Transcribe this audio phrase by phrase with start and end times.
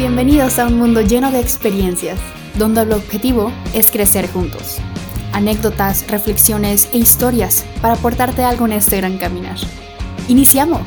[0.00, 2.18] Bienvenidos a un mundo lleno de experiencias,
[2.54, 4.78] donde el objetivo es crecer juntos.
[5.34, 9.58] Anécdotas, reflexiones e historias para aportarte algo en este gran caminar.
[10.26, 10.86] ¡Iniciamos!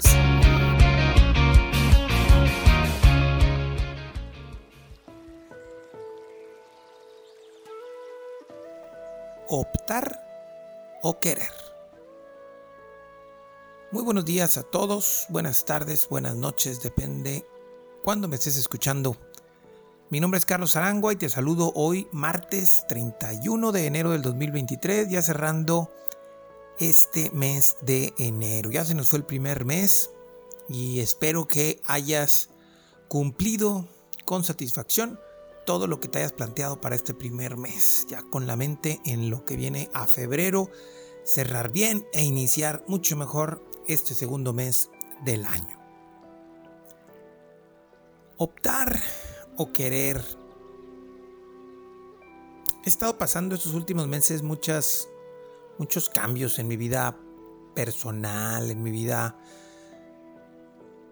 [9.48, 10.20] Optar
[11.04, 11.52] o querer.
[13.92, 17.46] Muy buenos días a todos, buenas tardes, buenas noches, depende
[18.04, 19.18] cuando me estés escuchando.
[20.10, 25.10] Mi nombre es Carlos Arangua y te saludo hoy martes 31 de enero del 2023,
[25.10, 25.92] ya cerrando
[26.80, 28.70] este mes de enero.
[28.70, 30.12] Ya se nos fue el primer mes
[30.68, 32.50] y espero que hayas
[33.08, 33.88] cumplido
[34.26, 35.20] con satisfacción
[35.66, 39.30] todo lo que te hayas planteado para este primer mes, ya con la mente en
[39.30, 40.70] lo que viene a febrero,
[41.24, 44.90] cerrar bien e iniciar mucho mejor este segundo mes
[45.24, 45.83] del año
[48.44, 49.02] optar
[49.58, 50.22] o querer.
[52.86, 55.08] He estado pasando estos últimos meses muchas,
[55.78, 57.18] muchos cambios en mi vida
[57.74, 59.38] personal, en mi vida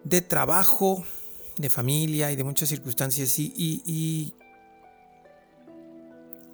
[0.04, 1.04] de trabajo,
[1.56, 3.38] de familia y de muchas circunstancias.
[3.38, 4.34] Y, y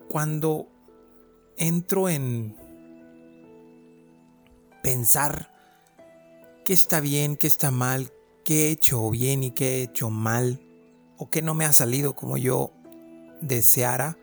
[0.08, 0.68] cuando
[1.56, 2.56] entro en
[4.82, 5.52] pensar
[6.64, 8.12] qué está bien, qué está mal,
[8.44, 10.67] qué he hecho bien y qué he hecho mal,
[11.18, 12.72] o qué no me ha salido como yo
[13.40, 14.16] deseara,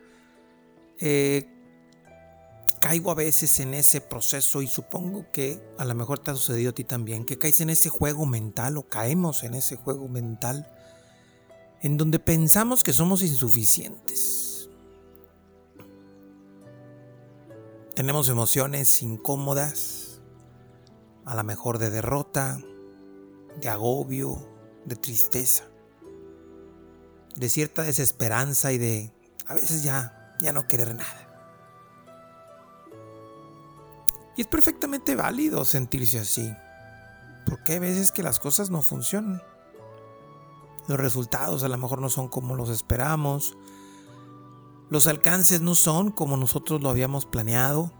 [0.98, 1.48] eh,
[2.80, 6.70] caigo a veces en ese proceso y supongo que a lo mejor te ha sucedido
[6.70, 10.66] a ti también, que caes en ese juego mental o caemos en ese juego mental
[11.82, 14.70] en donde pensamos que somos insuficientes.
[17.94, 20.20] Tenemos emociones incómodas,
[21.24, 22.58] a lo mejor de derrota,
[23.60, 24.48] de agobio,
[24.84, 25.64] de tristeza,
[27.36, 29.12] de cierta desesperanza y de
[29.46, 31.22] a veces ya, ya no querer nada.
[34.36, 36.52] Y es perfectamente válido sentirse así,
[37.46, 39.42] porque hay veces que las cosas no funcionan.
[40.88, 43.56] Los resultados a lo mejor no son como los esperamos.
[44.88, 47.92] Los alcances no son como nosotros lo habíamos planeado.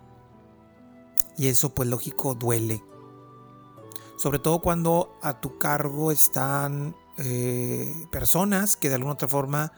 [1.36, 2.82] Y eso pues lógico duele
[4.16, 9.72] sobre todo cuando a tu cargo están eh, personas que de alguna otra forma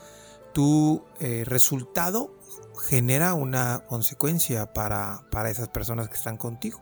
[0.52, 2.34] tu eh, resultado
[2.88, 6.80] genera una consecuencia para, para esas personas que están contigo.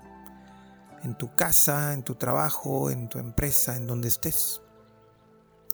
[1.02, 4.62] En tu casa, en tu trabajo, en tu empresa, en donde estés.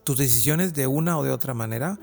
[0.04, 1.99] Tus decisiones de una o de otra manera,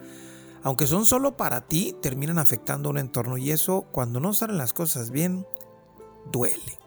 [0.63, 4.73] aunque son solo para ti, terminan afectando un entorno y eso cuando no salen las
[4.73, 5.45] cosas bien,
[6.31, 6.79] duele.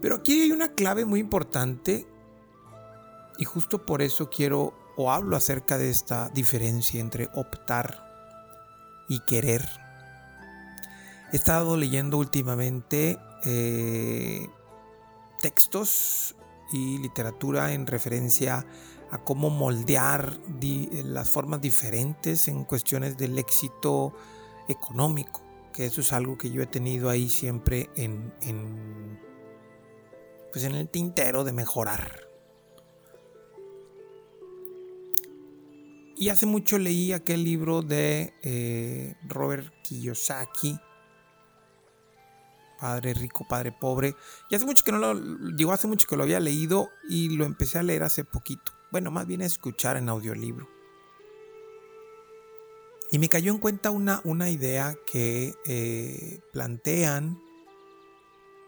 [0.00, 2.06] Pero aquí hay una clave muy importante
[3.40, 8.06] y justo por eso quiero o hablo acerca de esta diferencia entre optar
[9.08, 9.66] y querer.
[11.32, 14.46] He estado leyendo últimamente eh,
[15.40, 16.36] textos
[16.70, 18.66] y literatura en referencia
[19.10, 20.38] a cómo moldear
[21.04, 24.12] las formas diferentes en cuestiones del éxito
[24.68, 25.40] económico,
[25.72, 29.18] que eso es algo que yo he tenido ahí siempre en
[30.52, 32.29] pues en el tintero de mejorar.
[36.20, 40.78] Y hace mucho leí aquel libro de eh, Robert Kiyosaki,
[42.78, 44.14] Padre Rico, Padre Pobre.
[44.50, 45.14] Y hace mucho que no lo,
[45.54, 48.70] digo, hace mucho que lo había leído y lo empecé a leer hace poquito.
[48.90, 50.68] Bueno, más bien a escuchar en audiolibro.
[53.10, 57.40] Y me cayó en cuenta una, una idea que eh, plantean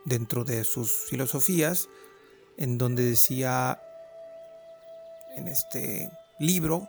[0.07, 1.91] dentro de sus filosofías,
[2.57, 3.79] en donde decía
[5.37, 6.89] en este libro,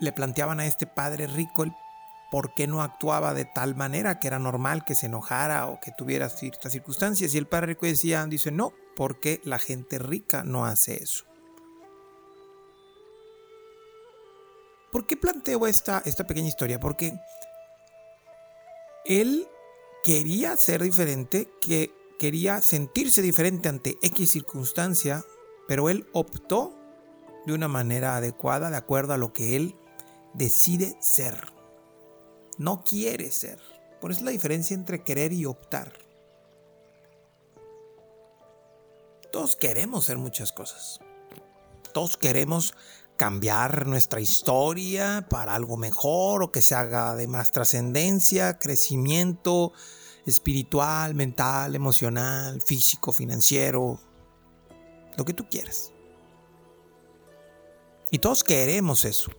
[0.00, 1.72] le planteaban a este padre rico el
[2.30, 5.90] por qué no actuaba de tal manera que era normal que se enojara o que
[5.90, 7.34] tuviera ciertas circunstancias.
[7.34, 11.24] Y el padre rico decía, dice, no, porque la gente rica no hace eso.
[14.92, 16.80] ¿Por qué planteo esta, esta pequeña historia?
[16.80, 17.18] Porque
[19.04, 19.48] él
[20.02, 25.24] quería ser diferente, que quería sentirse diferente ante X circunstancia,
[25.68, 26.76] pero él optó
[27.46, 29.76] de una manera adecuada de acuerdo a lo que él
[30.34, 31.52] decide ser.
[32.58, 33.60] No quiere ser.
[34.00, 35.92] Por eso es la diferencia entre querer y optar.
[39.32, 41.00] Todos queremos ser muchas cosas.
[41.92, 42.74] Todos queremos
[43.16, 49.72] cambiar nuestra historia para algo mejor o que se haga de más trascendencia, crecimiento
[50.26, 54.00] espiritual, mental, emocional, físico, financiero,
[55.16, 55.92] lo que tú quieras.
[58.10, 59.30] Y todos queremos eso.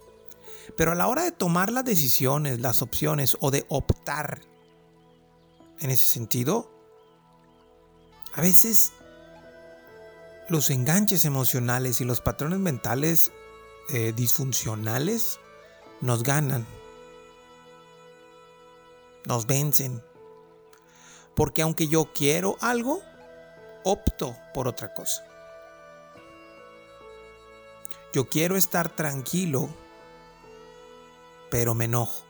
[0.75, 4.41] Pero a la hora de tomar las decisiones, las opciones o de optar
[5.79, 6.71] en ese sentido,
[8.33, 8.93] a veces
[10.49, 13.31] los enganches emocionales y los patrones mentales
[13.89, 15.39] eh, disfuncionales
[16.01, 16.65] nos ganan,
[19.25, 20.03] nos vencen.
[21.35, 23.01] Porque aunque yo quiero algo,
[23.83, 25.25] opto por otra cosa.
[28.13, 29.69] Yo quiero estar tranquilo,
[31.51, 32.23] pero me enojo.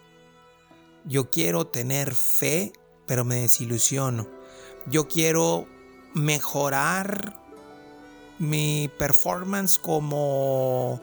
[1.06, 2.74] Yo quiero tener fe,
[3.06, 4.28] pero me desilusiono.
[4.88, 5.68] Yo quiero
[6.14, 7.40] mejorar
[8.40, 11.00] mi performance como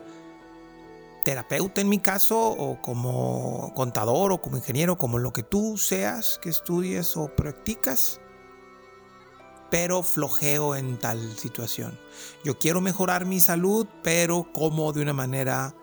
[1.25, 6.39] terapeuta en mi caso, o como contador, o como ingeniero, como lo que tú seas
[6.43, 8.21] que estudies o practicas,
[9.71, 11.99] pero flojeo en tal situación.
[12.45, 15.75] Yo quiero mejorar mi salud, pero como de una manera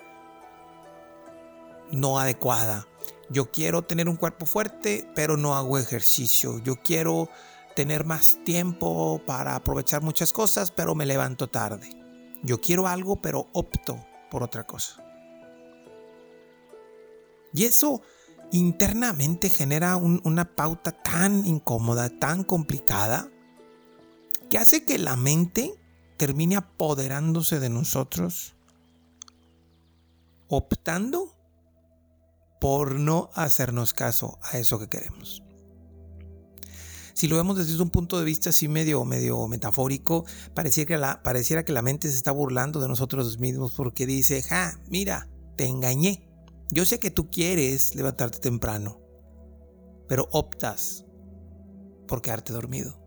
[1.91, 2.87] no adecuada.
[3.29, 6.59] Yo quiero tener un cuerpo fuerte, pero no hago ejercicio.
[6.59, 7.29] Yo quiero
[7.75, 11.89] tener más tiempo para aprovechar muchas cosas, pero me levanto tarde.
[12.43, 15.03] Yo quiero algo, pero opto por otra cosa.
[17.53, 18.01] Y eso
[18.51, 23.29] internamente genera una pauta tan incómoda, tan complicada,
[24.49, 25.73] que hace que la mente
[26.17, 28.55] termine apoderándose de nosotros,
[30.47, 31.34] optando
[32.65, 35.43] por no hacernos caso a eso que queremos
[37.13, 40.25] si lo vemos desde un punto de vista así medio, medio metafórico,
[40.55, 44.41] pareciera que, la, pareciera que la mente se está burlando de nosotros mismos porque dice,
[44.41, 46.27] ja, mira, te engañé.
[46.71, 48.99] Yo sé que tú quieres levantarte temprano,
[50.09, 51.05] pero optas
[52.07, 52.99] por quedarte dormido.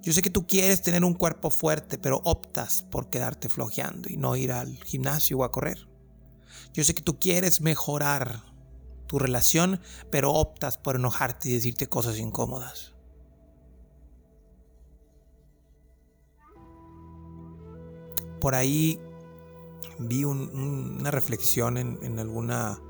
[0.00, 4.16] Yo sé que tú quieres tener un cuerpo fuerte, pero optas por quedarte flojeando y
[4.16, 5.87] no ir al gimnasio o a correr.
[6.74, 8.42] Yo sé que tú quieres mejorar
[9.06, 9.80] tu relación,
[10.10, 12.94] pero optas por enojarte y decirte cosas incómodas.
[18.40, 19.00] Por ahí
[19.98, 22.80] vi una reflexión en, alguna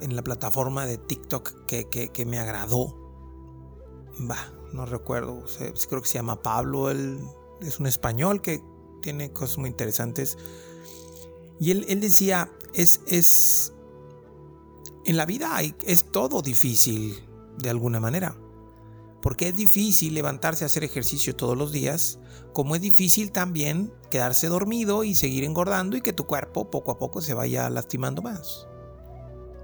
[0.00, 2.96] en la plataforma de TikTok que, me agradó.
[4.20, 5.44] Bah, no recuerdo,
[5.88, 7.20] creo que se llama Pablo, él
[7.60, 8.62] es un español que
[9.02, 10.38] tiene cosas muy interesantes.
[11.60, 13.72] Y él, decía, es, es,
[15.04, 17.18] en la vida es todo difícil
[17.58, 18.36] de alguna manera.
[19.20, 22.20] Porque es difícil levantarse a hacer ejercicio todos los días,
[22.52, 26.98] como es difícil también quedarse dormido y seguir engordando y que tu cuerpo poco a
[26.98, 28.68] poco se vaya lastimando más.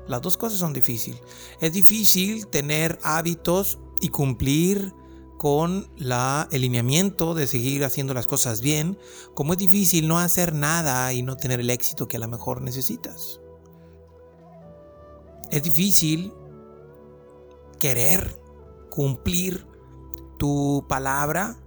[0.08, 1.20] Las dos cosas son difíciles.
[1.60, 4.92] Es difícil tener hábitos y cumplir
[5.44, 8.96] con la, el lineamiento de seguir haciendo las cosas bien,
[9.34, 12.62] como es difícil no hacer nada y no tener el éxito que a lo mejor
[12.62, 13.42] necesitas.
[15.50, 16.32] Es difícil
[17.78, 18.40] querer
[18.88, 19.66] cumplir
[20.38, 21.58] tu palabra,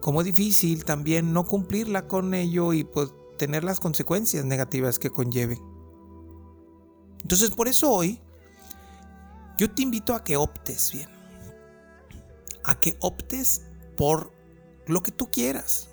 [0.00, 5.10] como es difícil también no cumplirla con ello y pues tener las consecuencias negativas que
[5.10, 5.60] conlleve.
[7.20, 8.22] Entonces por eso hoy
[9.58, 11.10] yo te invito a que optes bien,
[12.64, 13.62] a que optes
[13.96, 14.32] por
[14.86, 15.88] lo que tú quieras,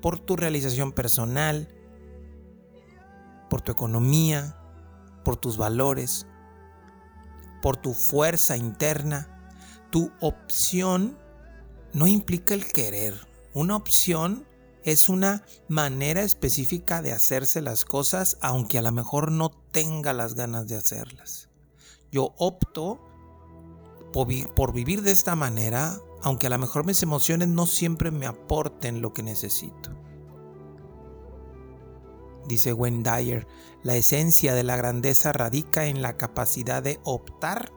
[0.00, 1.68] por tu realización personal,
[3.50, 4.56] por tu economía,
[5.24, 6.26] por tus valores,
[7.62, 9.50] por tu fuerza interna.
[9.90, 11.18] Tu opción
[11.92, 13.14] no implica el querer.
[13.54, 14.46] Una opción
[14.84, 20.34] es una manera específica de hacerse las cosas aunque a lo mejor no tenga las
[20.34, 21.48] ganas de hacerlas.
[22.10, 23.07] Yo opto
[24.54, 29.00] por, vivir de esta manera aunque a lo mejor mis emociones no siempre me aporten
[29.00, 29.90] lo que necesito
[32.48, 33.46] dice Wayne Dyer,
[33.82, 37.70] la esencia de la grandeza radica en la capacidad de optar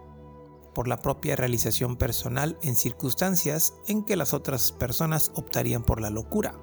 [0.74, 6.10] por la propia realización personal en circunstancias en que las otras personas optarían por la
[6.10, 6.56] locura.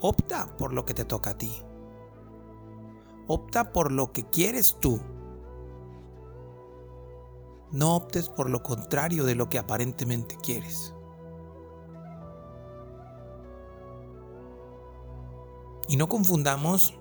[0.00, 1.50] Opta por lo que te toca a ti.
[3.26, 5.00] Opta por lo que quieres tú.
[7.72, 10.94] No optes por lo contrario de lo que aparentemente quieres.
[15.88, 16.98] Y no confundamos,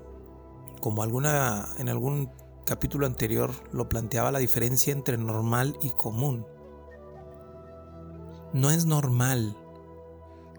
[0.82, 2.32] como alguna, en algún
[2.66, 6.46] capítulo anterior lo planteaba, la diferencia entre normal y común.
[8.54, 9.58] No es normal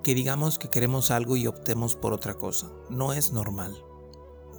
[0.02, 2.70] que digamos que queremos algo y optemos por otra cosa.
[2.90, 3.82] No es normal.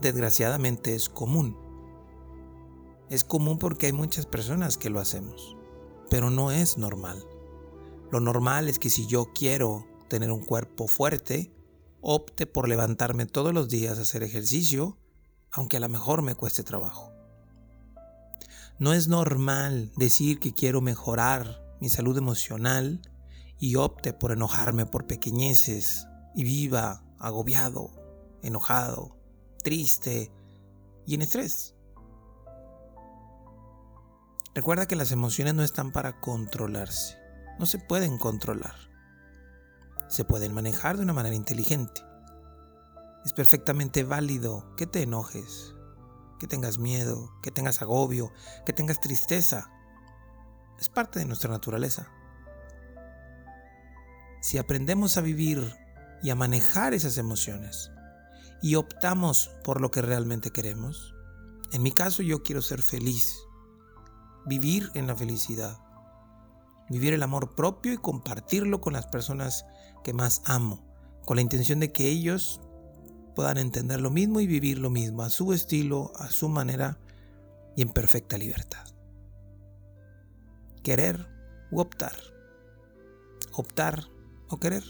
[0.01, 1.68] Desgraciadamente es común.
[3.09, 5.57] Es común porque hay muchas personas que lo hacemos,
[6.11, 7.25] pero no es normal.
[8.11, 11.51] Lo normal es que si yo quiero tener un cuerpo fuerte,
[12.01, 14.97] opte por levantarme todos los días a hacer ejercicio,
[15.51, 17.11] aunque a lo mejor me cueste trabajo.
[18.77, 23.01] No es normal decir que quiero mejorar mi salud emocional
[23.57, 27.91] y opte por enojarme por pequeñeces y viva agobiado,
[28.43, 29.17] enojado,
[29.63, 30.31] triste
[31.07, 31.75] y en estrés.
[34.55, 37.17] Recuerda que las emociones no están para controlarse,
[37.59, 38.75] no se pueden controlar.
[40.07, 42.01] Se pueden manejar de una manera inteligente.
[43.23, 45.75] Es perfectamente válido que te enojes,
[46.39, 48.33] que tengas miedo, que tengas agobio,
[48.65, 49.69] que tengas tristeza.
[50.79, 52.09] Es parte de nuestra naturaleza.
[54.41, 55.75] Si aprendemos a vivir
[56.23, 57.91] y a manejar esas emociones
[58.63, 61.13] y optamos por lo que realmente queremos,
[61.71, 63.43] en mi caso yo quiero ser feliz,
[64.49, 65.77] vivir en la felicidad,
[66.89, 69.65] vivir el amor propio y compartirlo con las personas
[70.03, 70.83] que más amo,
[71.25, 72.59] con la intención de que ellos
[73.35, 76.97] puedan entender lo mismo y vivir lo mismo, a su estilo, a su manera
[77.75, 78.85] y en perfecta libertad.
[80.83, 81.27] Querer
[81.71, 82.15] u optar.
[83.53, 84.05] Optar
[84.49, 84.83] o querer.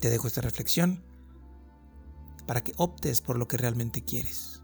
[0.00, 1.04] Te dejo esta reflexión
[2.46, 4.63] para que optes por lo que realmente quieres.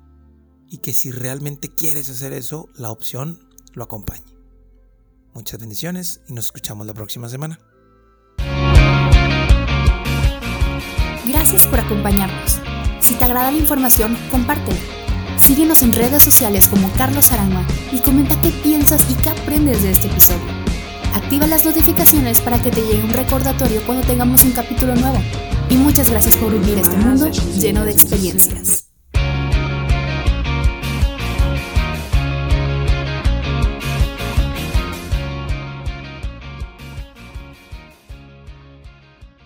[0.71, 3.41] Y que si realmente quieres hacer eso, la opción
[3.75, 4.25] lo acompañe.
[5.35, 7.59] Muchas bendiciones y nos escuchamos la próxima semana.
[11.27, 12.59] Gracias por acompañarnos.
[13.00, 14.79] Si te agrada la información, compártela.
[15.39, 19.93] Síguenos en redes sociales como Carlos Arama y comenta qué piensas y qué aprendes de
[19.93, 20.47] este episodio.
[21.15, 25.19] Activa las notificaciones para que te llegue un recordatorio cuando tengamos un capítulo nuevo.
[25.69, 28.90] Y muchas gracias por vivir este mundo lleno de experiencias.